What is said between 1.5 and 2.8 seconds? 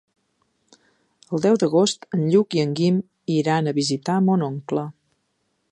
d'agost en Lluc i en